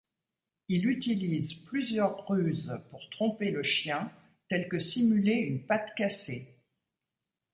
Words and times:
Il 0.67 0.87
utilise 0.89 1.53
plusieurs 1.53 2.25
ruses 2.27 2.75
pour 2.89 3.07
tromper 3.11 3.51
le 3.51 3.61
chien, 3.61 4.11
tel 4.49 4.67
que 4.67 4.79
simuler 4.79 5.33
une 5.35 5.63
patte 5.63 5.93
cassée. 5.95 6.57